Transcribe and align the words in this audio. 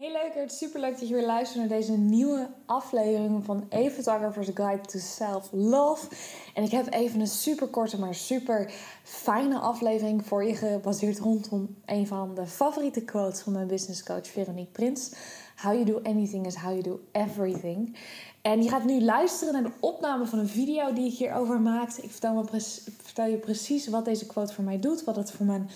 Hey 0.00 0.12
leuk, 0.12 0.50
super 0.50 0.80
leuk 0.80 0.98
dat 0.98 1.08
je 1.08 1.14
weer 1.14 1.26
luistert 1.26 1.58
naar 1.58 1.78
deze 1.78 1.92
nieuwe 1.92 2.48
aflevering 2.66 3.44
van 3.44 3.68
A 3.74 3.90
Photographer's 3.90 4.48
Guide 4.54 4.80
to 4.80 4.98
Self-Love. 4.98 6.08
En 6.54 6.62
ik 6.62 6.70
heb 6.70 6.92
even 6.92 7.20
een 7.20 7.26
super 7.26 7.66
korte, 7.66 7.98
maar 7.98 8.14
super 8.14 8.72
fijne 9.02 9.58
aflevering 9.58 10.26
voor 10.26 10.44
je 10.44 10.54
gebaseerd 10.54 11.18
rondom 11.18 11.76
een 11.86 12.06
van 12.06 12.34
de 12.34 12.46
favoriete 12.46 13.04
quotes 13.04 13.40
van 13.40 13.52
mijn 13.52 13.66
business 13.66 14.02
coach 14.02 14.26
Veronique 14.26 14.72
Prins. 14.72 15.12
How 15.56 15.72
you 15.72 15.84
do 15.84 16.00
anything 16.02 16.46
is 16.46 16.54
how 16.54 16.70
you 16.70 16.82
do 16.82 17.00
everything. 17.12 17.96
En 18.42 18.62
je 18.62 18.68
gaat 18.68 18.84
nu 18.84 19.02
luisteren 19.02 19.52
naar 19.52 19.62
de 19.62 19.72
opname 19.80 20.26
van 20.26 20.38
een 20.38 20.48
video 20.48 20.92
die 20.92 21.12
ik 21.12 21.18
hierover 21.18 21.60
maakte. 21.60 22.02
Ik 22.02 22.10
vertel, 22.10 22.34
me 22.34 22.60
vertel 23.02 23.26
je 23.26 23.36
precies 23.36 23.88
wat 23.88 24.04
deze 24.04 24.26
quote 24.26 24.54
voor 24.54 24.64
mij 24.64 24.80
doet, 24.80 25.04
wat 25.04 25.16
het 25.16 25.32
voor 25.32 25.46
mijn 25.46 25.70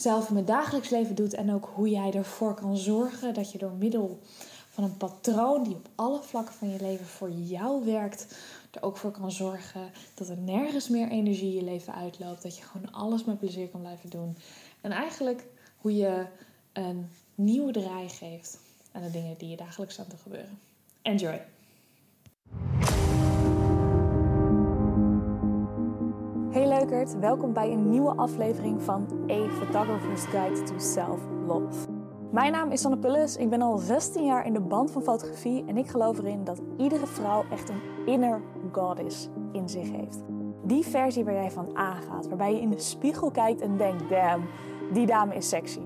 zelf 0.00 0.28
in 0.28 0.34
mijn 0.34 0.46
dagelijks 0.46 0.88
leven 0.88 1.14
doet. 1.14 1.34
En 1.34 1.52
ook 1.52 1.70
hoe 1.74 1.88
jij 1.88 2.12
ervoor 2.12 2.54
kan 2.54 2.76
zorgen 2.76 3.34
dat 3.34 3.52
je 3.52 3.58
door 3.58 3.72
middel 3.72 4.18
van 4.70 4.84
een 4.84 4.96
patroon 4.96 5.62
die 5.62 5.74
op 5.74 5.88
alle 5.94 6.22
vlakken 6.22 6.54
van 6.54 6.70
je 6.70 6.80
leven 6.80 7.06
voor 7.06 7.30
jou 7.30 7.84
werkt, 7.84 8.36
er 8.70 8.82
ook 8.82 8.96
voor 8.96 9.10
kan 9.10 9.32
zorgen 9.32 9.90
dat 10.14 10.28
er 10.28 10.36
nergens 10.36 10.88
meer 10.88 11.08
energie 11.08 11.54
je 11.54 11.64
leven 11.64 11.94
uitloopt. 11.94 12.42
Dat 12.42 12.56
je 12.56 12.62
gewoon 12.62 12.92
alles 12.92 13.24
met 13.24 13.38
plezier 13.38 13.68
kan 13.68 13.80
blijven 13.80 14.10
doen. 14.10 14.36
En 14.80 14.90
eigenlijk 14.90 15.46
hoe 15.76 15.96
je 15.96 16.26
een 16.72 17.08
nieuwe 17.34 17.72
draai 17.72 18.08
geeft 18.08 18.58
aan 18.92 19.02
de 19.02 19.10
dingen 19.10 19.38
die 19.38 19.48
je 19.48 19.56
dagelijks 19.56 19.94
staan 19.94 20.06
te 20.06 20.16
gebeuren. 20.16 20.58
Enjoy! 21.02 21.40
Hey 26.50 26.68
leukert, 26.68 27.18
welkom 27.18 27.52
bij 27.52 27.72
een 27.72 27.90
nieuwe 27.90 28.14
aflevering 28.16 28.82
van 28.82 29.06
A 29.30 29.48
Photographer's 29.48 30.24
Guide 30.24 30.62
to 30.62 30.78
Self-Love. 30.78 31.88
Mijn 32.30 32.52
naam 32.52 32.70
is 32.70 32.80
Sanne 32.80 32.98
Pullis, 32.98 33.36
ik 33.36 33.50
ben 33.50 33.62
al 33.62 33.78
16 33.78 34.24
jaar 34.24 34.46
in 34.46 34.52
de 34.52 34.60
band 34.60 34.90
van 34.90 35.02
fotografie 35.02 35.64
en 35.66 35.76
ik 35.76 35.88
geloof 35.88 36.18
erin 36.18 36.44
dat 36.44 36.60
iedere 36.76 37.06
vrouw 37.06 37.44
echt 37.50 37.68
een 37.68 37.80
inner 38.06 38.42
goddess 38.72 39.28
in 39.52 39.68
zich 39.68 39.90
heeft. 39.90 40.22
Die 40.62 40.86
versie 40.86 41.24
waar 41.24 41.34
jij 41.34 41.50
van 41.50 41.76
aangaat, 41.76 42.28
waarbij 42.28 42.54
je 42.54 42.60
in 42.60 42.70
de 42.70 42.78
spiegel 42.78 43.30
kijkt 43.30 43.60
en 43.60 43.76
denkt, 43.76 44.08
damn, 44.08 44.44
die 44.92 45.06
dame 45.06 45.34
is 45.34 45.48
sexy. 45.48 45.82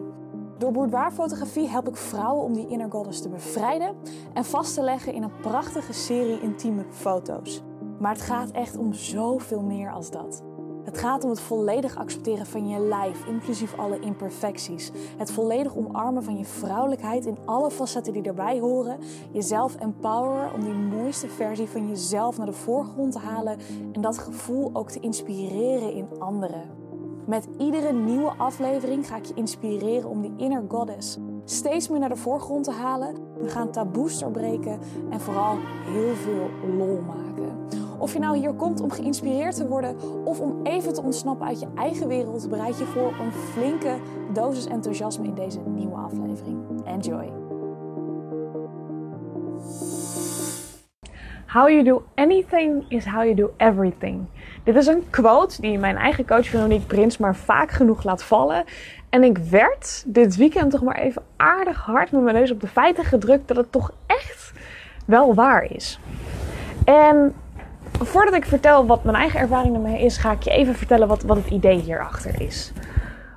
Door 0.58 0.72
boudoirfotografie 0.72 1.68
help 1.68 1.88
ik 1.88 1.96
vrouwen 1.96 2.44
om 2.44 2.52
die 2.52 2.68
inner 2.68 2.90
goddess 2.90 3.20
te 3.22 3.28
bevrijden 3.28 3.96
en 4.34 4.44
vast 4.44 4.74
te 4.74 4.82
leggen 4.82 5.12
in 5.12 5.22
een 5.22 5.40
prachtige 5.40 5.92
serie 5.92 6.40
intieme 6.40 6.84
foto's. 6.90 7.62
Maar 7.98 8.12
het 8.12 8.22
gaat 8.22 8.50
echt 8.50 8.76
om 8.76 8.92
zoveel 8.92 9.62
meer 9.62 9.92
als 9.92 10.10
dat. 10.10 10.42
Het 10.84 10.98
gaat 10.98 11.24
om 11.24 11.30
het 11.30 11.40
volledig 11.40 11.96
accepteren 11.96 12.46
van 12.46 12.68
je 12.68 12.78
lijf, 12.78 13.26
inclusief 13.26 13.78
alle 13.78 14.00
imperfecties. 14.00 14.90
Het 15.16 15.30
volledig 15.30 15.76
omarmen 15.76 16.24
van 16.24 16.38
je 16.38 16.44
vrouwelijkheid 16.44 17.26
in 17.26 17.38
alle 17.44 17.70
facetten 17.70 18.12
die 18.12 18.22
erbij 18.22 18.60
horen. 18.60 18.98
Jezelf 19.32 19.74
empoweren 19.74 20.52
om 20.52 20.60
die 20.60 20.72
mooiste 20.72 21.28
versie 21.28 21.68
van 21.68 21.88
jezelf 21.88 22.36
naar 22.36 22.46
de 22.46 22.52
voorgrond 22.52 23.12
te 23.12 23.18
halen 23.18 23.58
en 23.92 24.00
dat 24.00 24.18
gevoel 24.18 24.70
ook 24.72 24.90
te 24.90 25.00
inspireren 25.00 25.92
in 25.92 26.08
anderen. 26.18 26.82
Met 27.26 27.48
iedere 27.58 27.92
nieuwe 27.92 28.32
aflevering 28.36 29.06
ga 29.06 29.16
ik 29.16 29.24
je 29.24 29.34
inspireren 29.34 30.10
om 30.10 30.20
die 30.20 30.34
inner 30.36 30.64
goddess 30.68 31.18
steeds 31.44 31.88
meer 31.88 31.98
naar 31.98 32.08
de 32.08 32.16
voorgrond 32.16 32.64
te 32.64 32.70
halen. 32.70 33.14
We 33.38 33.48
gaan 33.48 33.70
taboes 33.70 34.18
doorbreken 34.18 34.78
en 35.10 35.20
vooral 35.20 35.56
heel 35.84 36.14
veel 36.14 36.50
lol 36.76 37.00
maken. 37.00 37.33
Of 37.98 38.12
je 38.12 38.18
nou 38.18 38.36
hier 38.36 38.52
komt 38.52 38.80
om 38.80 38.90
geïnspireerd 38.90 39.56
te 39.56 39.66
worden 39.66 39.96
of 40.24 40.40
om 40.40 40.60
even 40.62 40.92
te 40.92 41.02
ontsnappen 41.02 41.46
uit 41.46 41.60
je 41.60 41.66
eigen 41.74 42.08
wereld, 42.08 42.48
bereid 42.48 42.78
je 42.78 42.84
voor 42.84 43.14
een 43.20 43.32
flinke 43.32 43.96
dosis 44.32 44.66
enthousiasme 44.66 45.26
in 45.26 45.34
deze 45.34 45.60
nieuwe 45.60 45.96
aflevering. 45.96 46.86
Enjoy! 46.86 47.32
How 51.54 51.68
you 51.68 51.84
do 51.84 52.02
anything 52.14 52.84
is 52.88 53.04
how 53.04 53.22
you 53.22 53.34
do 53.34 53.52
everything. 53.56 54.26
Dit 54.64 54.76
is 54.76 54.86
een 54.86 55.10
quote 55.10 55.60
die 55.60 55.78
mijn 55.78 55.96
eigen 55.96 56.26
coach 56.26 56.46
Veronique 56.46 56.86
Prins 56.86 57.18
maar 57.18 57.36
vaak 57.36 57.70
genoeg 57.70 58.04
laat 58.04 58.22
vallen. 58.22 58.64
En 59.10 59.22
ik 59.24 59.38
werd 59.38 60.04
dit 60.06 60.36
weekend 60.36 60.70
toch 60.70 60.82
maar 60.82 60.98
even 60.98 61.22
aardig 61.36 61.80
hard 61.80 62.12
met 62.12 62.22
mijn 62.22 62.34
neus 62.34 62.50
op 62.50 62.60
de 62.60 62.66
feiten 62.66 63.04
gedrukt 63.04 63.48
dat 63.48 63.56
het 63.56 63.72
toch 63.72 63.92
echt 64.06 64.52
wel 65.06 65.34
waar 65.34 65.64
is. 65.70 65.98
En 66.84 67.34
voordat 68.00 68.34
ik 68.34 68.44
vertel 68.44 68.86
wat 68.86 69.04
mijn 69.04 69.16
eigen 69.16 69.40
ervaring 69.40 69.74
ermee 69.74 70.00
is, 70.00 70.16
ga 70.16 70.32
ik 70.32 70.42
je 70.42 70.50
even 70.50 70.74
vertellen 70.74 71.08
wat, 71.08 71.22
wat 71.22 71.36
het 71.36 71.50
idee 71.50 71.80
hierachter 71.80 72.40
is. 72.40 72.72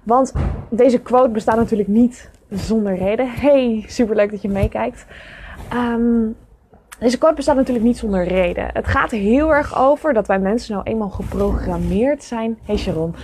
Want 0.04 0.34
deze 0.70 1.00
quote 1.00 1.30
bestaat 1.30 1.56
natuurlijk 1.56 1.90
niet 1.90 2.30
zonder 2.50 2.98
reden. 2.98 3.30
Hey, 3.30 3.84
superleuk 3.88 4.32
dat 4.32 4.42
je 4.42 4.50
meekijkt. 4.50 5.06
Ehm, 5.70 6.30
deze 7.00 7.18
quote 7.18 7.36
bestaat 7.36 7.56
natuurlijk 7.56 7.86
niet 7.86 7.98
zonder 7.98 8.28
reden. 8.28 8.70
Het 8.74 8.88
gaat 8.88 9.12
heel 9.12 9.54
erg 9.54 9.78
over 9.80 10.14
dat 10.14 10.28
wij 10.28 10.40
mensen 10.40 10.74
nou 10.74 10.86
eenmaal 10.86 11.10
geprogrammeerd 11.10 12.24
zijn. 12.24 12.58
Hey 12.66 12.78
Sharon. 12.78 13.16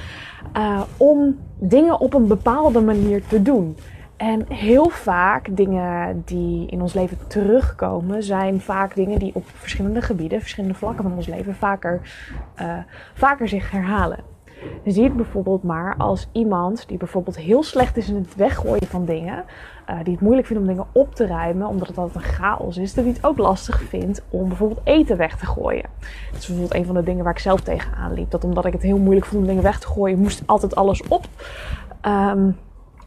Uh, 0.57 0.81
om 0.97 1.39
dingen 1.57 1.99
op 1.99 2.13
een 2.13 2.27
bepaalde 2.27 2.81
manier 2.81 3.27
te 3.27 3.41
doen. 3.41 3.77
En 4.23 4.45
heel 4.53 4.89
vaak 4.89 5.55
dingen 5.55 6.21
die 6.25 6.67
in 6.67 6.81
ons 6.81 6.93
leven 6.93 7.17
terugkomen, 7.27 8.23
zijn 8.23 8.61
vaak 8.61 8.95
dingen 8.95 9.19
die 9.19 9.35
op 9.35 9.43
verschillende 9.53 10.01
gebieden, 10.01 10.39
verschillende 10.39 10.75
vlakken 10.75 11.03
van 11.03 11.13
ons 11.13 11.27
leven 11.27 11.55
vaker, 11.55 12.01
uh, 12.61 12.73
vaker 13.13 13.47
zich 13.47 13.71
herhalen. 13.71 14.19
Zie 14.85 15.03
het 15.03 15.15
bijvoorbeeld 15.15 15.63
maar 15.63 15.95
als 15.97 16.27
iemand 16.31 16.87
die 16.87 16.97
bijvoorbeeld 16.97 17.37
heel 17.37 17.63
slecht 17.63 17.97
is 17.97 18.09
in 18.09 18.15
het 18.15 18.35
weggooien 18.35 18.87
van 18.87 19.05
dingen, 19.05 19.43
uh, 19.89 19.95
die 20.03 20.13
het 20.13 20.21
moeilijk 20.21 20.47
vindt 20.47 20.61
om 20.61 20.67
dingen 20.67 20.87
op 20.91 21.15
te 21.15 21.27
ruimen, 21.27 21.67
omdat 21.67 21.87
het 21.87 21.97
altijd 21.97 22.25
een 22.25 22.31
chaos 22.31 22.77
is, 22.77 22.93
dat 22.93 23.03
hij 23.03 23.13
het 23.13 23.25
ook 23.25 23.37
lastig 23.37 23.81
vindt 23.81 24.23
om 24.29 24.47
bijvoorbeeld 24.47 24.81
eten 24.83 25.17
weg 25.17 25.37
te 25.37 25.45
gooien. 25.45 25.85
Dat 26.31 26.39
is 26.41 26.47
bijvoorbeeld 26.47 26.75
een 26.75 26.85
van 26.85 26.95
de 26.95 27.03
dingen 27.03 27.23
waar 27.23 27.33
ik 27.33 27.39
zelf 27.39 27.61
tegenaan 27.61 28.13
liep. 28.13 28.31
Dat 28.31 28.43
omdat 28.43 28.65
ik 28.65 28.73
het 28.73 28.81
heel 28.81 28.99
moeilijk 28.99 29.25
vond 29.25 29.41
om 29.41 29.47
dingen 29.47 29.63
weg 29.63 29.79
te 29.79 29.87
gooien, 29.87 30.19
moest 30.19 30.43
altijd 30.45 30.75
alles 30.75 31.07
op. 31.07 31.25
Um, 32.05 32.57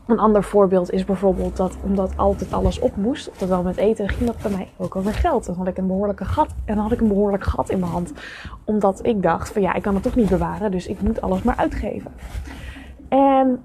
een 0.06 0.19
ander 0.19 0.44
voorbeeld 0.44 0.93
is 0.93 1.05
bijvoorbeeld 1.05 1.56
dat 1.56 1.77
omdat 1.83 2.17
altijd 2.17 2.53
alles 2.53 2.78
op 2.78 2.97
moest, 2.97 3.31
terwijl 3.39 3.62
met 3.62 3.77
eten, 3.77 4.09
ging 4.09 4.31
dat 4.31 4.43
bij 4.43 4.50
mij 4.50 4.69
ook 4.77 4.97
over 4.97 5.12
geld. 5.12 5.47
Dan 5.47 5.55
had 5.55 5.67
ik 5.67 5.78
een 5.78 5.87
behoorlijke 5.87 6.25
gat 6.25 6.55
en 6.65 6.78
had 6.78 6.93
ik 6.93 7.00
een 7.00 7.09
behoorlijk 7.09 7.44
gat 7.44 7.71
in 7.71 7.78
mijn 7.78 7.93
hand. 7.93 8.12
Omdat 8.65 9.06
ik 9.06 9.22
dacht 9.22 9.53
van 9.53 9.62
ja, 9.62 9.75
ik 9.75 9.83
kan 9.83 9.95
het 9.95 10.03
toch 10.03 10.15
niet 10.15 10.28
bewaren, 10.28 10.71
dus 10.71 10.87
ik 10.87 11.00
moet 11.00 11.21
alles 11.21 11.43
maar 11.43 11.56
uitgeven. 11.56 12.12
En 13.09 13.65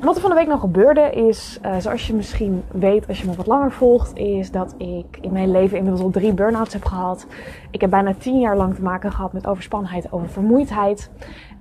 wat 0.00 0.14
er 0.14 0.20
van 0.20 0.30
de 0.30 0.36
week 0.36 0.46
nog 0.46 0.60
gebeurde 0.60 1.10
is, 1.10 1.58
uh, 1.64 1.76
zoals 1.78 2.06
je 2.06 2.14
misschien 2.14 2.62
weet 2.72 3.08
als 3.08 3.20
je 3.20 3.26
me 3.26 3.34
wat 3.34 3.46
langer 3.46 3.72
volgt, 3.72 4.16
is 4.16 4.50
dat 4.50 4.74
ik 4.78 5.18
in 5.20 5.32
mijn 5.32 5.50
leven 5.50 5.76
inmiddels 5.76 6.04
al 6.04 6.10
drie 6.10 6.32
burn-outs 6.32 6.72
heb 6.72 6.84
gehad. 6.84 7.26
Ik 7.70 7.80
heb 7.80 7.90
bijna 7.90 8.14
tien 8.18 8.40
jaar 8.40 8.56
lang 8.56 8.74
te 8.74 8.82
maken 8.82 9.12
gehad 9.12 9.32
met 9.32 9.46
overspannenheid, 9.46 10.12
oververmoeidheid. 10.12 11.10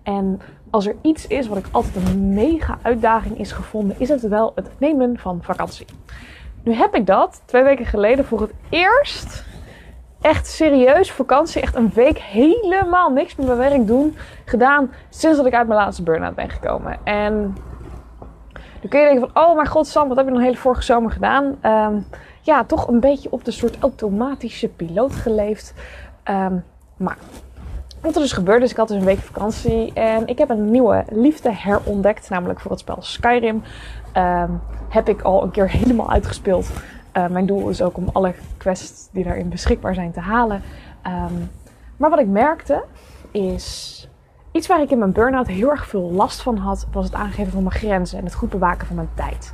En 0.03 0.41
als 0.69 0.87
er 0.87 0.95
iets 1.01 1.27
is 1.27 1.47
wat 1.47 1.57
ik 1.57 1.65
altijd 1.71 1.95
een 1.95 2.33
mega 2.33 2.77
uitdaging 2.81 3.39
is 3.39 3.51
gevonden, 3.51 3.95
is 3.99 4.09
het 4.09 4.21
wel 4.21 4.51
het 4.55 4.69
nemen 4.77 5.19
van 5.19 5.39
vakantie. 5.41 5.85
Nu 6.63 6.73
heb 6.73 6.95
ik 6.95 7.05
dat 7.05 7.41
twee 7.45 7.63
weken 7.63 7.85
geleden 7.85 8.25
voor 8.25 8.41
het 8.41 8.53
eerst 8.69 9.45
echt 10.21 10.47
serieus 10.47 11.11
vakantie, 11.11 11.61
echt 11.61 11.75
een 11.75 11.91
week 11.93 12.17
helemaal 12.17 13.11
niks 13.11 13.35
met 13.35 13.45
mijn 13.45 13.57
werk 13.57 13.87
doen, 13.87 14.15
gedaan 14.45 14.91
sinds 15.09 15.37
dat 15.37 15.45
ik 15.45 15.53
uit 15.53 15.67
mijn 15.67 15.79
laatste 15.79 16.03
burn-out 16.03 16.35
ben 16.35 16.49
gekomen. 16.49 16.97
En 17.03 17.55
dan 18.53 18.89
kun 18.89 18.99
je 18.99 19.05
denken 19.05 19.29
van, 19.31 19.43
oh 19.43 19.55
mijn 19.55 19.67
god 19.67 19.87
Sam, 19.87 20.07
wat 20.07 20.17
heb 20.17 20.25
je 20.25 20.31
nog 20.31 20.41
hele 20.41 20.55
vorige 20.57 20.81
zomer 20.81 21.11
gedaan? 21.11 21.57
Um, 21.65 22.05
ja, 22.41 22.63
toch 22.63 22.87
een 22.87 22.99
beetje 22.99 23.31
op 23.31 23.45
de 23.45 23.51
soort 23.51 23.77
automatische 23.79 24.67
piloot 24.67 25.13
geleefd. 25.13 25.73
Um, 26.29 26.63
maar 26.97 27.17
wat 28.03 28.15
er 28.15 28.21
dus 28.21 28.31
gebeurde 28.31 28.65
is, 28.65 28.71
ik 28.71 28.77
had 28.77 28.87
dus 28.87 28.97
een 28.97 29.05
week 29.05 29.19
vakantie 29.19 29.93
en 29.93 30.27
ik 30.27 30.37
heb 30.37 30.49
een 30.49 30.71
nieuwe 30.71 31.05
liefde 31.09 31.53
herontdekt, 31.53 32.29
namelijk 32.29 32.59
voor 32.59 32.71
het 32.71 32.79
spel 32.79 32.97
Skyrim. 32.99 33.63
Um, 34.17 34.61
heb 34.89 35.09
ik 35.09 35.21
al 35.21 35.43
een 35.43 35.51
keer 35.51 35.69
helemaal 35.69 36.11
uitgespeeld. 36.11 36.71
Uh, 37.17 37.27
mijn 37.27 37.45
doel 37.45 37.69
is 37.69 37.81
ook 37.81 37.97
om 37.97 38.09
alle 38.11 38.33
quests 38.57 39.09
die 39.11 39.23
daarin 39.23 39.49
beschikbaar 39.49 39.93
zijn 39.93 40.11
te 40.11 40.19
halen. 40.19 40.61
Um, 41.07 41.51
maar 41.97 42.09
wat 42.09 42.19
ik 42.19 42.27
merkte 42.27 42.83
is 43.31 44.09
iets 44.51 44.67
waar 44.67 44.81
ik 44.81 44.91
in 44.91 44.99
mijn 44.99 45.11
burn-out 45.11 45.47
heel 45.47 45.69
erg 45.69 45.87
veel 45.87 46.11
last 46.11 46.41
van 46.41 46.57
had, 46.57 46.87
was 46.91 47.05
het 47.05 47.13
aangeven 47.13 47.51
van 47.51 47.63
mijn 47.63 47.75
grenzen 47.75 48.17
en 48.17 48.25
het 48.25 48.33
goed 48.33 48.49
bewaken 48.49 48.87
van 48.87 48.95
mijn 48.95 49.09
tijd. 49.13 49.53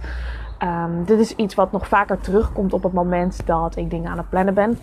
Um, 0.64 1.06
dit 1.06 1.20
is 1.20 1.36
iets 1.36 1.56
wat 1.56 1.72
nog 1.72 1.88
vaker 1.88 2.20
terugkomt 2.20 2.74
op 2.74 2.84
het 2.84 2.94
moment 2.94 3.42
dat 3.46 3.76
ik 3.76 3.90
dingen 3.90 4.12
aan 4.12 4.18
het 4.18 4.30
plannen 4.30 4.54
ben. 4.54 4.78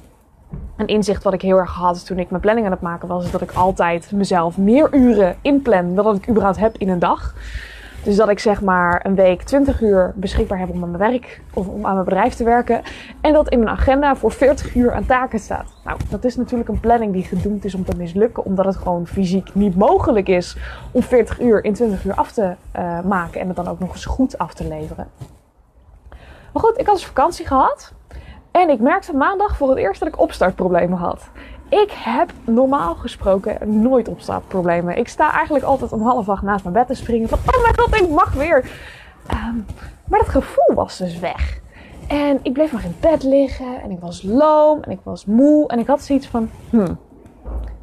Een 0.77 0.87
inzicht 0.87 1.23
wat 1.23 1.33
ik 1.33 1.43
heel 1.43 1.57
erg 1.57 1.73
had 1.73 2.07
toen 2.07 2.19
ik 2.19 2.31
mijn 2.31 2.43
planning 2.43 2.67
aan 2.67 2.73
het 2.73 2.81
maken 2.81 3.09
was, 3.09 3.25
is 3.25 3.31
dat 3.31 3.41
ik 3.41 3.53
altijd 3.53 4.13
mezelf 4.13 4.59
meer 4.59 4.95
uren 4.95 5.37
inplan 5.41 5.95
dan 5.95 6.05
dat 6.05 6.17
ik 6.17 6.29
überhaupt 6.29 6.59
heb 6.59 6.77
in 6.77 6.89
een 6.89 6.99
dag. 6.99 7.35
Dus 8.07 8.17
dat 8.17 8.29
ik 8.29 8.39
zeg 8.39 8.63
maar 8.63 9.07
een 9.07 9.15
week 9.15 9.43
20 9.43 9.81
uur 9.81 10.13
beschikbaar 10.17 10.59
heb 10.59 10.69
om 10.69 10.83
aan 10.83 10.91
mijn 10.91 11.11
werk 11.11 11.43
of 11.55 11.69
om 11.69 11.87
aan 11.87 11.93
mijn 11.93 12.05
bedrijf 12.05 12.35
te 12.35 12.45
werken. 12.45 12.83
En 13.21 13.33
dat 13.33 13.49
in 13.49 13.59
mijn 13.59 13.71
agenda 13.71 14.17
voor 14.17 14.33
40 14.33 14.75
uur 14.75 14.93
aan 14.93 15.07
taken 15.07 15.39
staat. 15.39 15.67
Nou, 15.85 15.99
dat 16.11 16.25
is 16.25 16.37
natuurlijk 16.37 16.69
een 16.69 16.81
planning 16.81 17.13
die 17.13 17.23
gedoemd 17.23 17.65
is 17.65 17.75
om 17.75 17.85
te 17.85 17.97
mislukken. 17.97 18.45
Omdat 18.45 18.65
het 18.65 18.77
gewoon 18.77 19.07
fysiek 19.07 19.55
niet 19.55 19.77
mogelijk 19.77 20.29
is 20.29 20.57
om 20.91 21.03
40 21.03 21.41
uur 21.41 21.65
in 21.65 21.75
20 21.75 22.05
uur 22.05 22.15
af 22.15 22.33
te 22.33 22.55
uh, 22.77 23.01
maken. 23.01 23.41
En 23.41 23.47
het 23.47 23.57
dan 23.57 23.69
ook 23.69 23.79
nog 23.79 23.93
eens 23.93 24.05
goed 24.05 24.39
af 24.39 24.55
te 24.55 24.69
leveren. 24.69 25.09
Maar 26.53 26.63
goed, 26.63 26.79
ik 26.79 26.87
had 26.87 26.95
dus 26.95 27.07
vakantie 27.07 27.47
gehad. 27.47 27.93
En 28.57 28.71
ik 28.71 28.81
merkte 28.81 29.17
maandag 29.17 29.57
voor 29.57 29.69
het 29.69 29.79
eerst 29.79 30.01
dat 30.01 30.09
ik 30.09 30.21
opstartproblemen 30.21 30.99
had. 30.99 31.29
Ik 31.69 31.91
heb 31.91 32.33
normaal 32.45 32.95
gesproken 32.95 33.83
nooit 33.83 34.09
opstartproblemen. 34.09 34.97
Ik 34.97 35.09
sta 35.09 35.33
eigenlijk 35.33 35.65
altijd 35.65 35.93
om 35.93 36.03
half 36.03 36.29
acht 36.29 36.43
naast 36.43 36.63
mijn 36.63 36.75
bed 36.75 36.87
te 36.87 36.95
springen. 36.95 37.29
Van, 37.29 37.39
oh 37.39 37.63
mijn 37.63 37.79
god, 37.79 37.95
ik 37.95 38.09
mag 38.09 38.33
weer. 38.33 38.71
Ehm, 39.27 39.57
maar 40.09 40.19
dat 40.19 40.29
gevoel 40.29 40.75
was 40.75 40.99
dus 40.99 41.19
weg. 41.19 41.61
En 42.09 42.39
ik 42.43 42.53
bleef 42.53 42.73
nog 42.73 42.83
in 42.83 42.97
bed 43.01 43.23
liggen. 43.23 43.83
En 43.83 43.91
ik 43.91 44.01
was 44.01 44.23
loom. 44.23 44.83
En 44.83 44.91
ik 44.91 45.01
was 45.03 45.25
moe. 45.25 45.69
En 45.69 45.79
ik 45.79 45.87
had 45.87 46.03
zoiets 46.03 46.27
van, 46.27 46.51
hmm, 46.71 46.99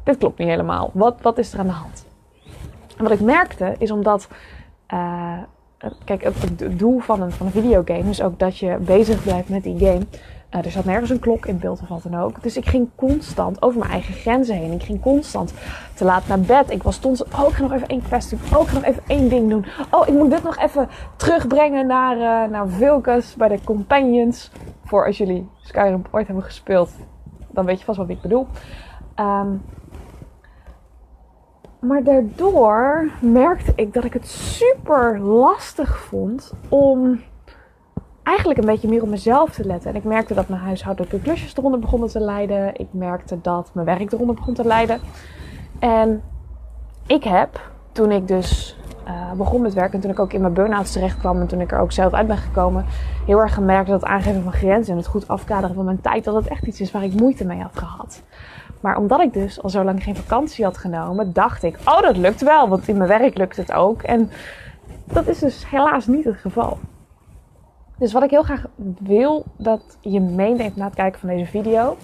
dit 0.04 0.18
klopt 0.18 0.38
niet 0.38 0.48
helemaal. 0.48 0.90
Wat, 0.92 1.14
wat 1.22 1.38
is 1.38 1.52
er 1.52 1.58
aan 1.58 1.66
de 1.66 1.72
hand? 1.72 2.06
En 2.96 3.02
wat 3.02 3.12
ik 3.12 3.20
merkte 3.20 3.74
is 3.78 3.90
omdat... 3.90 4.28
Uh, 4.94 5.38
kijk, 6.04 6.22
het, 6.22 6.78
doel 6.78 6.98
van 6.98 7.22
een, 7.22 7.32
van 7.32 7.46
een 7.46 7.52
videogame 7.52 8.10
is 8.10 8.22
ook 8.22 8.38
dat 8.38 8.58
je 8.58 8.76
bezig 8.80 9.22
blijft 9.22 9.48
met 9.48 9.62
die 9.62 9.78
game. 9.78 10.06
Uh, 10.54 10.64
er 10.64 10.70
zat 10.70 10.84
nergens 10.84 11.10
een 11.10 11.18
klok 11.18 11.46
in 11.46 11.58
beeld 11.58 11.80
of 11.80 11.88
wat 11.88 12.02
dan 12.02 12.20
ook. 12.20 12.42
Dus 12.42 12.56
ik 12.56 12.66
ging 12.66 12.88
constant 12.94 13.62
over 13.62 13.78
mijn 13.78 13.90
eigen 13.90 14.14
grenzen 14.14 14.56
heen. 14.56 14.72
Ik 14.72 14.82
ging 14.82 15.00
constant 15.00 15.54
te 15.94 16.04
laat 16.04 16.26
naar 16.26 16.40
bed. 16.40 16.70
Ik 16.70 16.82
was 16.82 16.94
stond 16.94 17.24
oh, 17.24 17.48
ik 17.48 17.54
ga 17.54 17.62
nog 17.62 17.72
even 17.72 17.88
één 17.88 18.02
quest 18.02 18.30
doen. 18.30 18.40
Oh, 18.54 18.62
ik 18.62 18.68
ga 18.68 18.74
nog 18.74 18.84
even 18.84 19.02
één 19.06 19.28
ding 19.28 19.50
doen. 19.50 19.64
Oh, 19.90 20.08
ik 20.08 20.14
moet 20.14 20.30
dit 20.30 20.42
nog 20.42 20.58
even 20.58 20.88
terugbrengen 21.16 21.86
naar, 21.86 22.16
uh, 22.16 22.50
naar 22.50 22.66
bij 23.36 23.48
de 23.48 23.58
Companions. 23.64 24.50
Voor 24.84 25.06
als 25.06 25.18
jullie 25.18 25.48
Skyrim 25.60 26.02
ooit 26.10 26.26
hebben 26.26 26.44
gespeeld, 26.44 26.90
dan 27.50 27.64
weet 27.64 27.78
je 27.78 27.84
vast 27.84 27.98
wat 27.98 28.08
ik 28.08 28.20
bedoel. 28.20 28.46
Um, 29.20 29.62
maar 31.80 32.02
daardoor 32.02 33.10
merkte 33.20 33.72
ik 33.76 33.94
dat 33.94 34.04
ik 34.04 34.12
het 34.12 34.28
super 34.28 35.20
lastig 35.20 35.98
vond 35.98 36.52
om 36.68 37.20
eigenlijk 38.24 38.58
een 38.58 38.66
beetje 38.66 38.88
meer 38.88 39.02
op 39.02 39.08
mezelf 39.08 39.50
te 39.50 39.64
letten. 39.64 39.90
En 39.90 39.96
ik 39.96 40.04
merkte 40.04 40.34
dat 40.34 40.48
mijn 40.48 40.62
huishoudelijke 40.62 41.20
klusjes 41.20 41.56
eronder 41.56 41.80
begonnen 41.80 42.08
te 42.08 42.20
lijden. 42.20 42.80
Ik 42.80 42.88
merkte 42.90 43.40
dat 43.40 43.70
mijn 43.72 43.86
werk 43.86 44.12
eronder 44.12 44.34
begon 44.34 44.54
te 44.54 44.64
lijden. 44.64 45.00
En 45.78 46.22
ik 47.06 47.24
heb, 47.24 47.60
toen 47.92 48.10
ik 48.10 48.28
dus 48.28 48.76
uh, 49.06 49.32
begon 49.32 49.62
met 49.62 49.74
werken 49.74 49.94
en 49.94 50.00
toen 50.00 50.10
ik 50.10 50.18
ook 50.18 50.32
in 50.32 50.40
mijn 50.40 50.52
burn-outs 50.52 50.92
terecht 50.92 51.18
kwam 51.18 51.40
en 51.40 51.46
toen 51.46 51.60
ik 51.60 51.72
er 51.72 51.78
ook 51.78 51.92
zelf 51.92 52.12
uit 52.12 52.26
ben 52.26 52.36
gekomen, 52.36 52.84
heel 53.26 53.38
erg 53.38 53.54
gemerkt 53.54 53.88
dat 53.88 54.00
het 54.00 54.10
aangeven 54.10 54.42
van 54.42 54.52
grenzen 54.52 54.92
en 54.92 54.98
het 54.98 55.06
goed 55.06 55.28
afkaderen 55.28 55.74
van 55.74 55.84
mijn 55.84 56.00
tijd, 56.00 56.24
dat 56.24 56.34
het 56.34 56.48
echt 56.48 56.66
iets 56.66 56.80
is 56.80 56.90
waar 56.90 57.04
ik 57.04 57.20
moeite 57.20 57.44
mee 57.44 57.60
had 57.60 57.78
gehad. 57.78 58.22
Maar 58.80 58.96
omdat 58.96 59.20
ik 59.20 59.32
dus 59.32 59.62
al 59.62 59.70
zo 59.70 59.84
lang 59.84 60.02
geen 60.02 60.16
vakantie 60.16 60.64
had 60.64 60.78
genomen, 60.78 61.32
dacht 61.32 61.62
ik, 61.62 61.78
oh 61.84 62.00
dat 62.00 62.16
lukt 62.16 62.42
wel, 62.42 62.68
want 62.68 62.88
in 62.88 62.96
mijn 62.96 63.08
werk 63.08 63.36
lukt 63.36 63.56
het 63.56 63.72
ook. 63.72 64.02
En 64.02 64.30
dat 65.04 65.26
is 65.26 65.38
dus 65.38 65.70
helaas 65.70 66.06
niet 66.06 66.24
het 66.24 66.36
geval. 66.36 66.78
Dus 68.04 68.12
wat 68.12 68.22
ik 68.22 68.30
heel 68.30 68.42
graag 68.42 68.64
wil 68.98 69.44
dat 69.56 69.98
je 70.00 70.20
meeneemt 70.20 70.76
na 70.76 70.84
het 70.84 70.94
kijken 70.94 71.20
van 71.20 71.28
deze 71.28 71.46
video, 71.46 71.96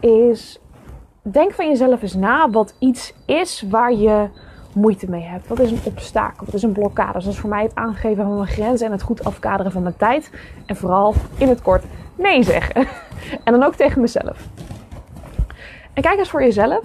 is 0.00 0.60
denk 1.22 1.52
van 1.52 1.68
jezelf 1.68 2.02
eens 2.02 2.14
na 2.14 2.50
wat 2.50 2.74
iets 2.78 3.14
is 3.26 3.64
waar 3.70 3.92
je 3.92 4.28
moeite 4.74 5.10
mee 5.10 5.22
hebt. 5.22 5.48
Wat 5.48 5.58
is 5.58 5.70
een 5.70 5.80
obstakel? 5.84 6.44
Wat 6.44 6.54
is 6.54 6.62
een 6.62 6.72
blokkade? 6.72 7.12
Dus 7.12 7.24
dat 7.24 7.32
is 7.32 7.38
voor 7.38 7.48
mij 7.48 7.62
het 7.62 7.74
aangeven 7.74 8.24
van 8.24 8.34
mijn 8.34 8.48
grenzen 8.48 8.86
en 8.86 8.92
het 8.92 9.02
goed 9.02 9.24
afkaderen 9.24 9.72
van 9.72 9.82
mijn 9.82 9.96
tijd. 9.96 10.30
En 10.66 10.76
vooral 10.76 11.14
in 11.38 11.48
het 11.48 11.62
kort 11.62 11.84
nee 12.14 12.42
zeggen. 12.42 12.86
En 13.44 13.52
dan 13.52 13.62
ook 13.62 13.74
tegen 13.74 14.00
mezelf. 14.00 14.48
En 15.92 16.02
kijk 16.02 16.18
eens 16.18 16.30
voor 16.30 16.42
jezelf 16.42 16.84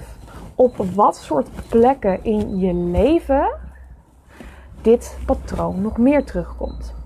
op 0.55 0.75
wat 0.77 1.15
soort 1.15 1.47
plekken 1.69 2.23
in 2.23 2.57
je 2.59 2.73
leven 2.73 3.55
dit 4.81 5.17
patroon 5.25 5.81
nog 5.81 5.97
meer 5.97 6.23
terugkomt. 6.23 7.02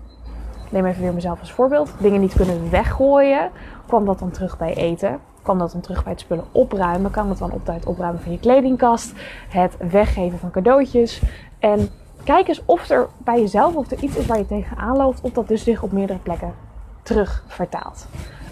Neem 0.70 0.86
even 0.86 1.02
weer 1.02 1.14
mezelf 1.14 1.40
als 1.40 1.52
voorbeeld. 1.52 1.90
Dingen 1.98 2.20
niet 2.20 2.34
kunnen 2.34 2.70
weggooien. 2.70 3.50
Kwam 3.86 4.04
dat 4.04 4.18
dan 4.18 4.30
terug 4.30 4.58
bij 4.58 4.74
eten? 4.74 5.20
Kwam 5.42 5.58
dat 5.58 5.72
dan 5.72 5.80
terug 5.80 6.02
bij 6.02 6.12
het 6.12 6.20
spullen 6.20 6.44
opruimen? 6.52 7.10
Kan 7.10 7.28
dat 7.28 7.38
dan 7.38 7.52
op 7.52 7.64
tijd 7.64 7.86
opruimen 7.86 8.22
van 8.22 8.32
je 8.32 8.38
kledingkast? 8.38 9.12
Het 9.48 9.76
weggeven 9.90 10.38
van 10.38 10.50
cadeautjes? 10.50 11.22
En 11.58 11.88
kijk 12.24 12.48
eens 12.48 12.62
of 12.64 12.88
er 12.88 13.06
bij 13.18 13.40
jezelf 13.40 13.74
of 13.74 13.90
er 13.90 14.02
iets 14.02 14.16
is 14.16 14.26
waar 14.26 14.38
je 14.38 14.46
tegenaan 14.46 14.96
loopt, 14.96 15.20
of 15.20 15.32
dat 15.32 15.48
dus 15.48 15.62
zich 15.62 15.82
op 15.82 15.92
meerdere 15.92 16.18
plekken 16.18 16.54
terug 17.02 17.44
vertaalt. 17.46 18.06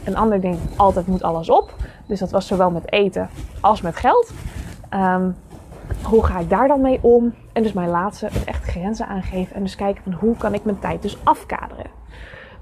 Een 0.04 0.16
ander 0.16 0.40
ding, 0.40 0.58
altijd 0.76 1.06
moet 1.06 1.22
alles 1.22 1.50
op. 1.50 1.74
Dus 2.06 2.18
dat 2.18 2.30
was 2.30 2.46
zowel 2.46 2.70
met 2.70 2.92
eten 2.92 3.28
als 3.60 3.80
met 3.80 3.96
geld. 3.96 4.32
Um, 4.94 5.36
hoe 6.02 6.24
ga 6.24 6.38
ik 6.38 6.50
daar 6.50 6.68
dan 6.68 6.80
mee 6.80 6.98
om? 7.02 7.34
En 7.52 7.62
dus 7.62 7.72
mijn 7.72 7.88
laatste, 7.88 8.26
het 8.26 8.44
echt 8.44 8.64
grenzen 8.64 9.06
aangeven. 9.06 9.56
En 9.56 9.62
dus 9.62 9.76
kijken 9.76 10.02
van 10.02 10.12
hoe 10.12 10.36
kan 10.36 10.54
ik 10.54 10.64
mijn 10.64 10.78
tijd 10.78 11.02
dus 11.02 11.18
afkaderen. 11.24 11.65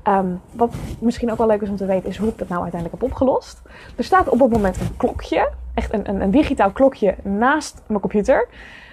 Um, 0.08 0.40
wat 0.52 0.74
misschien 0.98 1.30
ook 1.30 1.38
wel 1.38 1.46
leuk 1.46 1.60
is 1.60 1.68
om 1.68 1.76
te 1.76 1.86
weten, 1.86 2.08
is 2.08 2.16
hoe 2.16 2.28
ik 2.28 2.38
dat 2.38 2.48
nou 2.48 2.62
uiteindelijk 2.62 3.00
heb 3.00 3.10
opgelost. 3.10 3.62
Er 3.96 4.04
staat 4.04 4.28
op 4.28 4.40
het 4.40 4.50
moment 4.50 4.80
een 4.80 4.96
klokje, 4.96 5.50
echt 5.74 5.92
een, 5.92 6.08
een, 6.08 6.20
een 6.20 6.30
digitaal 6.30 6.70
klokje 6.70 7.14
naast 7.22 7.82
mijn 7.86 8.00
computer. 8.00 8.48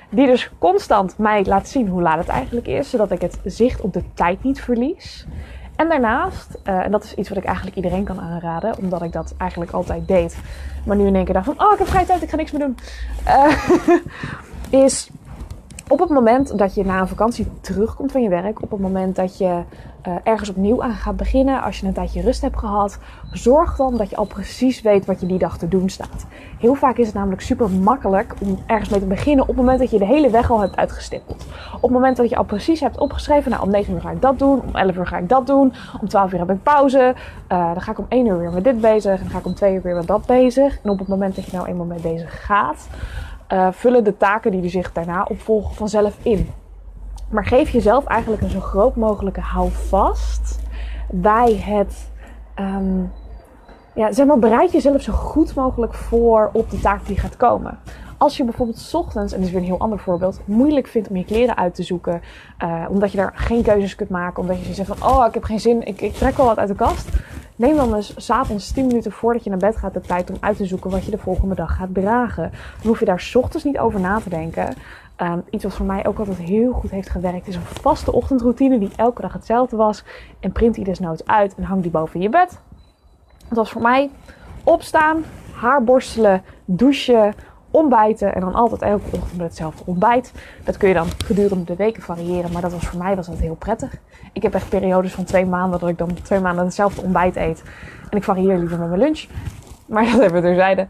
Die 0.09 0.25
dus 0.25 0.51
constant 0.59 1.17
mij 1.17 1.45
laat 1.45 1.67
zien 1.67 1.87
hoe 1.87 2.01
laat 2.01 2.17
het 2.17 2.27
eigenlijk 2.27 2.67
is, 2.67 2.89
zodat 2.89 3.11
ik 3.11 3.21
het 3.21 3.39
zicht 3.43 3.81
op 3.81 3.93
de 3.93 4.03
tijd 4.13 4.43
niet 4.43 4.61
verlies. 4.61 5.25
En 5.75 5.89
daarnaast, 5.89 6.57
uh, 6.63 6.85
en 6.85 6.91
dat 6.91 7.03
is 7.03 7.13
iets 7.13 7.29
wat 7.29 7.37
ik 7.37 7.43
eigenlijk 7.43 7.75
iedereen 7.75 8.03
kan 8.03 8.19
aanraden, 8.19 8.77
omdat 8.77 9.01
ik 9.01 9.11
dat 9.11 9.33
eigenlijk 9.37 9.71
altijd 9.71 10.07
deed, 10.07 10.37
maar 10.85 10.97
nu 10.97 11.07
in 11.07 11.15
één 11.15 11.25
keer 11.25 11.33
dacht 11.33 11.45
van, 11.45 11.61
oh 11.61 11.71
ik 11.71 11.77
heb 11.77 11.87
vrije 11.87 12.05
tijd, 12.05 12.21
ik 12.21 12.29
ga 12.29 12.35
niks 12.35 12.51
meer 12.51 12.61
doen, 12.61 12.77
uh, 13.27 14.81
is 14.85 15.09
op 15.87 15.99
het 15.99 16.09
moment 16.09 16.57
dat 16.57 16.73
je 16.75 16.85
na 16.85 16.99
een 16.99 17.07
vakantie 17.07 17.47
terugkomt 17.61 18.11
van 18.11 18.21
je 18.21 18.29
werk, 18.29 18.61
op 18.61 18.71
het 18.71 18.79
moment 18.79 19.15
dat 19.15 19.37
je 19.37 19.61
uh, 20.07 20.15
ergens 20.23 20.49
opnieuw 20.49 20.83
aan 20.83 20.91
gaat 20.91 21.17
beginnen, 21.17 21.61
als 21.61 21.79
je 21.79 21.87
een 21.87 21.93
tijdje 21.93 22.21
rust 22.21 22.41
hebt 22.41 22.57
gehad, 22.57 22.99
zorg 23.31 23.75
dan 23.75 23.97
dat 23.97 24.09
je 24.09 24.15
al 24.15 24.25
precies 24.25 24.81
weet 24.81 25.05
wat 25.05 25.19
je 25.19 25.25
die 25.25 25.37
dag 25.37 25.57
te 25.57 25.67
doen 25.67 25.89
staat. 25.89 26.25
Heel 26.59 26.73
vaak 26.73 26.97
is 26.97 27.05
het 27.05 27.15
namelijk 27.15 27.41
super 27.41 27.69
makkelijk 27.69 28.33
om 28.41 28.57
ergens 28.65 28.89
mee 28.89 28.99
te 28.99 29.05
beginnen 29.05 29.41
op 29.41 29.47
het 29.47 29.57
moment 29.57 29.79
dat 29.79 29.89
je 29.91 29.97
de 29.97 30.05
hele 30.05 30.29
weg 30.29 30.51
al 30.51 30.59
hebt 30.59 30.75
uitgestippeld. 30.75 31.45
Op 31.75 31.81
het 31.81 31.91
moment 31.91 32.17
dat 32.17 32.29
je 32.29 32.35
al 32.35 32.43
precies 32.43 32.79
hebt 32.79 32.97
opgeschreven, 32.97 33.51
nou 33.51 33.63
om 33.63 33.69
9 33.69 33.93
uur 33.93 34.01
ga 34.01 34.11
ik 34.11 34.21
dat 34.21 34.39
doen, 34.39 34.61
om 34.61 34.75
11 34.75 34.95
uur 34.95 35.07
ga 35.07 35.17
ik 35.17 35.29
dat 35.29 35.47
doen, 35.47 35.73
om 36.01 36.07
12 36.07 36.33
uur 36.33 36.39
heb 36.39 36.49
ik 36.49 36.63
pauze, 36.63 37.15
uh, 37.51 37.73
dan 37.73 37.81
ga 37.81 37.91
ik 37.91 37.99
om 37.99 38.05
1 38.09 38.25
uur 38.25 38.37
weer 38.37 38.51
met 38.51 38.63
dit 38.63 38.81
bezig, 38.81 39.11
en 39.11 39.21
dan 39.21 39.29
ga 39.29 39.37
ik 39.37 39.45
om 39.45 39.53
2 39.53 39.73
uur 39.73 39.81
weer 39.81 39.95
met 39.95 40.07
dat 40.07 40.25
bezig. 40.25 40.79
En 40.83 40.89
op 40.89 40.99
het 40.99 41.07
moment 41.07 41.35
dat 41.35 41.45
je 41.45 41.51
nou 41.55 41.67
eenmaal 41.67 41.85
met 41.85 42.03
deze 42.03 42.27
gaat, 42.27 42.87
uh, 43.53 43.67
vullen 43.71 44.03
de 44.03 44.17
taken 44.17 44.51
die 44.51 44.63
er 44.63 44.69
zich 44.69 44.91
daarna 44.91 45.23
opvolgen 45.23 45.75
vanzelf 45.75 46.17
in. 46.21 46.49
Maar 47.31 47.45
geef 47.45 47.69
jezelf 47.69 48.05
eigenlijk 48.05 48.41
een 48.41 48.49
zo 48.49 48.59
groot 48.59 48.95
mogelijke 48.95 49.41
houvast 49.41 50.59
bij 51.09 51.55
het. 51.55 52.09
Um, 52.59 53.11
ja, 53.95 54.11
zeg 54.11 54.25
maar, 54.25 54.39
bereid 54.39 54.71
jezelf 54.71 55.01
zo 55.01 55.13
goed 55.13 55.55
mogelijk 55.55 55.93
voor 55.93 56.49
op 56.53 56.69
de 56.69 56.79
taak 56.79 57.05
die 57.05 57.19
gaat 57.19 57.37
komen. 57.37 57.79
Als 58.17 58.37
je 58.37 58.43
bijvoorbeeld 58.43 58.79
s 58.79 58.93
ochtends, 58.93 59.33
en 59.33 59.39
dit 59.39 59.47
is 59.47 59.53
weer 59.53 59.61
een 59.61 59.67
heel 59.67 59.79
ander 59.79 59.99
voorbeeld, 59.99 60.39
moeilijk 60.45 60.87
vindt 60.87 61.09
om 61.09 61.15
je 61.15 61.25
kleren 61.25 61.57
uit 61.57 61.75
te 61.75 61.83
zoeken, 61.83 62.21
uh, 62.63 62.85
omdat 62.89 63.11
je 63.11 63.17
daar 63.17 63.31
geen 63.35 63.63
keuzes 63.63 63.95
kunt 63.95 64.09
maken, 64.09 64.41
omdat 64.41 64.65
je 64.65 64.73
zegt 64.73 64.95
van, 64.95 65.09
oh, 65.09 65.25
ik 65.27 65.33
heb 65.33 65.43
geen 65.43 65.59
zin, 65.59 65.85
ik, 65.87 66.01
ik 66.01 66.13
trek 66.13 66.37
wel 66.37 66.45
wat 66.45 66.57
uit 66.57 66.67
de 66.67 66.75
kast. 66.75 67.09
Neem 67.55 67.75
dan 67.75 67.95
eens 67.95 68.13
s'avonds 68.17 68.71
10 68.71 68.87
minuten 68.87 69.11
voordat 69.11 69.43
je 69.43 69.49
naar 69.49 69.59
bed 69.59 69.77
gaat 69.77 69.93
de 69.93 70.01
tijd 70.01 70.29
om 70.29 70.37
uit 70.39 70.57
te 70.57 70.65
zoeken 70.65 70.89
wat 70.89 71.05
je 71.05 71.11
de 71.11 71.17
volgende 71.17 71.55
dag 71.55 71.75
gaat 71.75 71.93
dragen. 71.93 72.51
Dan 72.51 72.87
hoef 72.87 72.99
je 72.99 73.05
daar 73.05 73.19
s 73.19 73.35
ochtends 73.35 73.65
niet 73.65 73.79
over 73.79 73.99
na 73.99 74.19
te 74.19 74.29
denken. 74.29 74.73
Um, 75.21 75.43
iets 75.49 75.63
wat 75.63 75.73
voor 75.73 75.85
mij 75.85 76.05
ook 76.05 76.19
altijd 76.19 76.37
heel 76.37 76.71
goed 76.71 76.91
heeft 76.91 77.09
gewerkt 77.09 77.47
is 77.47 77.55
een 77.55 77.61
vaste 77.61 78.13
ochtendroutine 78.13 78.79
die 78.79 78.91
elke 78.95 79.21
dag 79.21 79.33
hetzelfde 79.33 79.75
was. 79.75 80.03
En 80.39 80.51
print 80.51 80.75
die 80.75 80.83
desnoods 80.83 81.25
uit 81.25 81.55
en 81.55 81.63
hang 81.63 81.81
die 81.81 81.91
boven 81.91 82.21
je 82.21 82.29
bed. 82.29 82.59
Het 83.47 83.57
was 83.57 83.71
voor 83.71 83.81
mij 83.81 84.09
opstaan, 84.63 85.23
haar 85.53 85.83
borstelen, 85.83 86.41
douchen, 86.65 87.33
ontbijten 87.71 88.35
en 88.35 88.41
dan 88.41 88.53
altijd 88.53 88.81
elke 88.81 89.15
ochtend 89.15 89.41
hetzelfde 89.41 89.83
ontbijt. 89.85 90.33
Dat 90.63 90.77
kun 90.77 90.87
je 90.87 90.93
dan 90.93 91.07
gedurende 91.25 91.63
de 91.63 91.75
weken 91.75 92.01
variëren, 92.01 92.51
maar 92.51 92.61
dat 92.61 92.71
was 92.71 92.87
voor 92.87 92.99
mij 92.99 93.15
was 93.15 93.27
dat 93.27 93.37
heel 93.37 93.55
prettig. 93.55 93.97
Ik 94.33 94.41
heb 94.41 94.53
echt 94.53 94.69
periodes 94.69 95.13
van 95.13 95.23
twee 95.23 95.45
maanden 95.45 95.79
dat 95.79 95.89
ik 95.89 95.97
dan 95.97 96.13
twee 96.23 96.39
maanden 96.39 96.65
hetzelfde 96.65 97.01
ontbijt 97.01 97.35
eet. 97.35 97.63
En 98.09 98.17
ik 98.17 98.23
varieer 98.23 98.57
liever 98.57 98.79
met 98.79 98.89
mijn 98.89 99.01
lunch. 99.01 99.25
Maar 99.85 100.03
dat 100.11 100.19
hebben 100.19 100.41
we 100.41 100.47
terzijde. 100.47 100.87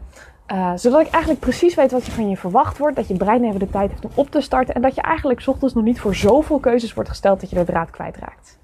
Uh, 0.52 0.72
zodat 0.74 1.00
ik 1.00 1.10
eigenlijk 1.10 1.40
precies 1.40 1.74
weet 1.74 1.92
wat 1.92 2.06
er 2.06 2.12
van 2.12 2.28
je 2.28 2.36
verwacht 2.36 2.78
wordt. 2.78 2.96
Dat 2.96 3.08
je 3.08 3.16
brein 3.16 3.44
even 3.44 3.58
de 3.58 3.70
tijd 3.70 3.90
heeft 3.90 4.04
om 4.04 4.10
op 4.14 4.30
te 4.30 4.40
starten. 4.40 4.74
En 4.74 4.82
dat 4.82 4.94
je 4.94 5.00
eigenlijk 5.00 5.42
ochtends 5.46 5.74
nog 5.74 5.84
niet 5.84 6.00
voor 6.00 6.14
zoveel 6.14 6.58
keuzes 6.58 6.94
wordt 6.94 7.08
gesteld 7.08 7.40
dat 7.40 7.50
je 7.50 7.56
de 7.56 7.64
draad 7.64 7.90
kwijtraakt. 7.90 8.58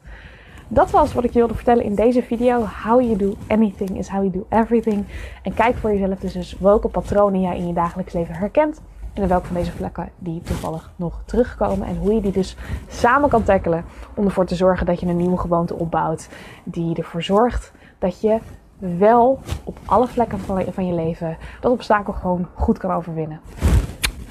Dat 0.69 0.91
was 0.91 1.13
wat 1.13 1.25
ik 1.25 1.33
je 1.33 1.39
wilde 1.39 1.55
vertellen 1.55 1.85
in 1.85 1.95
deze 1.95 2.23
video. 2.23 2.65
How 2.85 3.01
you 3.01 3.17
do 3.17 3.35
anything 3.47 3.99
is 3.99 4.09
how 4.09 4.21
you 4.21 4.31
do 4.31 4.47
everything. 4.49 5.05
En 5.43 5.55
kijk 5.55 5.77
voor 5.77 5.91
jezelf 5.91 6.19
dus 6.19 6.35
eens 6.35 6.59
welke 6.59 6.89
patronen 6.89 7.41
jij 7.41 7.57
in 7.57 7.67
je 7.67 7.73
dagelijks 7.73 8.13
leven 8.13 8.35
herkent. 8.35 8.81
En 9.15 9.23
in 9.23 9.29
welke 9.29 9.47
van 9.47 9.57
deze 9.57 9.73
vlekken 9.73 10.09
die 10.19 10.43
toevallig 10.43 10.93
nog 10.97 11.23
terugkomen. 11.25 11.87
En 11.87 11.97
hoe 11.97 12.15
je 12.15 12.21
die 12.21 12.33
dus 12.33 12.57
samen 12.89 13.29
kan 13.29 13.43
tackelen. 13.43 13.85
Om 14.15 14.25
ervoor 14.25 14.47
te 14.47 14.55
zorgen 14.55 14.87
dat 14.87 15.01
je 15.01 15.07
een 15.07 15.17
nieuwe 15.17 15.39
gewoonte 15.39 15.75
opbouwt. 15.75 16.29
Die 16.65 16.97
ervoor 16.97 17.23
zorgt 17.23 17.73
dat 17.99 18.21
je 18.21 18.39
wel 18.79 19.39
op 19.65 19.79
alle 19.85 20.07
vlekken 20.07 20.39
van 20.73 20.87
je 20.87 20.93
leven 20.93 21.37
dat 21.61 21.73
obstakel 21.73 22.13
gewoon 22.13 22.47
goed 22.55 22.79
kan 22.79 22.91
overwinnen. 22.91 23.41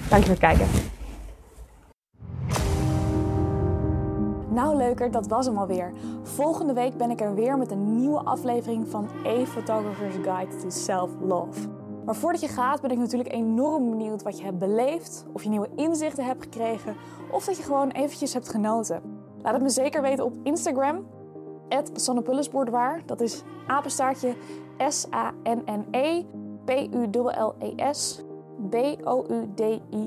Dank 0.09 0.23
je 0.23 0.29
voor 0.29 0.39
het 0.41 0.57
kijken. 0.57 0.67
Nou 4.49 4.75
leuker, 4.75 5.11
dat 5.11 5.27
was 5.27 5.45
hem 5.45 5.57
alweer. 5.57 5.91
Volgende 6.23 6.73
week 6.73 6.97
ben 6.97 7.09
ik 7.09 7.21
er 7.21 7.35
weer 7.35 7.57
met 7.57 7.71
een 7.71 7.95
nieuwe 7.95 8.19
aflevering 8.19 8.87
van 8.87 9.07
A 9.25 9.45
Photographer's 9.45 10.15
Guide 10.23 10.57
to 10.57 10.69
Self-Love. 10.69 11.67
Maar 12.05 12.15
voordat 12.15 12.41
je 12.41 12.47
gaat 12.47 12.81
ben 12.81 12.91
ik 12.91 12.97
natuurlijk 12.97 13.33
enorm 13.33 13.89
benieuwd 13.89 14.23
wat 14.23 14.37
je 14.37 14.43
hebt 14.43 14.59
beleefd, 14.59 15.25
of 15.33 15.43
je 15.43 15.49
nieuwe 15.49 15.69
inzichten 15.75 16.25
hebt 16.25 16.43
gekregen, 16.43 16.95
of 17.31 17.45
dat 17.45 17.57
je 17.57 17.63
gewoon 17.63 17.89
eventjes 17.89 18.33
hebt 18.33 18.49
genoten. 18.49 19.01
Laat 19.41 19.53
het 19.53 19.61
me 19.61 19.69
zeker 19.69 20.01
weten 20.01 20.25
op 20.25 20.33
Instagram, 20.43 21.05
Sannepullisboudoir. 21.93 23.01
Dat 23.05 23.21
is 23.21 23.43
apenstaartje 23.67 24.35
S-A-N-N-E 24.77 26.25
P-U-L-L-E-S 26.65 28.23
B-O-U-D-I-O-R. 28.69 29.97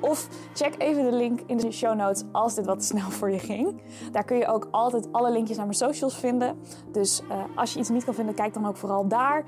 Of 0.00 0.28
check 0.54 0.74
even 0.78 1.04
de 1.04 1.12
link 1.12 1.40
in 1.46 1.56
de 1.56 1.70
show 1.70 1.94
notes 1.94 2.24
als 2.32 2.54
dit 2.54 2.66
wat 2.66 2.84
snel 2.84 3.10
voor 3.10 3.30
je 3.30 3.38
ging. 3.38 3.80
Daar 4.12 4.24
kun 4.24 4.36
je 4.36 4.46
ook 4.46 4.68
altijd 4.70 5.12
alle 5.12 5.30
linkjes 5.30 5.56
naar 5.56 5.66
mijn 5.66 5.78
socials 5.78 6.16
vinden. 6.16 6.58
Dus 6.92 7.22
uh, 7.22 7.42
als 7.54 7.72
je 7.72 7.78
iets 7.78 7.88
niet 7.88 8.04
kan 8.04 8.14
vinden, 8.14 8.34
kijk 8.34 8.54
dan 8.54 8.66
ook 8.66 8.76
vooral 8.76 9.08
daar. 9.08 9.44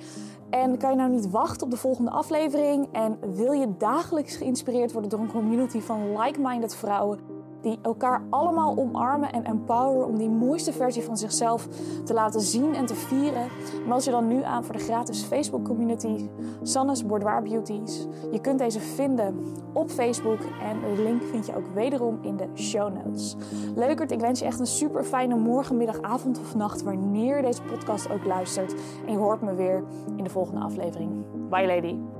En 0.51 0.79
kan 0.79 0.91
je 0.91 0.97
nou 0.97 1.11
niet 1.11 1.31
wachten 1.31 1.63
op 1.63 1.71
de 1.71 1.77
volgende 1.77 2.11
aflevering? 2.11 2.89
En 2.93 3.19
wil 3.35 3.53
je 3.53 3.77
dagelijks 3.79 4.37
geïnspireerd 4.37 4.93
worden 4.93 5.11
door 5.11 5.21
een 5.21 5.33
community 5.33 5.81
van 5.81 6.19
like-minded 6.19 6.75
vrouwen? 6.75 7.30
Die 7.63 7.79
elkaar 7.83 8.23
allemaal 8.31 8.77
omarmen 8.77 9.33
en 9.33 9.45
empoweren 9.45 10.07
om 10.07 10.19
die 10.19 10.29
mooiste 10.29 10.73
versie 10.73 11.03
van 11.03 11.17
zichzelf 11.17 11.69
te 12.05 12.15
laten 12.15 12.41
zien 12.41 12.75
en 12.75 12.87
te 12.87 12.95
vieren. 12.95 13.49
Meld 13.87 14.05
je 14.05 14.11
dan 14.11 14.27
nu 14.27 14.43
aan 14.43 14.65
voor 14.65 14.77
de 14.77 14.83
gratis 14.83 15.23
Facebook 15.23 15.65
community 15.65 16.29
Sannes 16.63 17.07
Boudoir 17.07 17.43
Beauties. 17.43 18.07
Je 18.31 18.41
kunt 18.41 18.59
deze 18.59 18.81
vinden 18.81 19.35
op 19.73 19.91
Facebook 19.91 20.41
en 20.41 20.95
de 20.95 21.03
link 21.03 21.23
vind 21.23 21.47
je 21.47 21.57
ook 21.57 21.67
wederom 21.75 22.19
in 22.23 22.37
de 22.37 22.49
show 22.55 22.95
notes. 22.95 23.37
Leukert, 23.75 24.11
ik 24.11 24.21
wens 24.21 24.39
je 24.39 24.45
echt 24.45 24.61
een 24.61 24.67
super 24.67 25.05
fijne 25.05 25.37
morgen, 25.37 25.77
middag, 25.77 26.01
avond 26.01 26.39
of 26.39 26.55
nacht 26.55 26.83
wanneer 26.83 27.37
je 27.37 27.43
deze 27.43 27.63
podcast 27.63 28.11
ook 28.11 28.25
luistert. 28.25 28.75
En 29.07 29.13
je 29.13 29.19
hoort 29.19 29.41
me 29.41 29.55
weer 29.55 29.83
in 30.17 30.25
de 30.25 30.31
volgende 30.31 30.61
aflevering. 30.61 31.25
Bye 31.49 31.67
lady. 31.67 32.20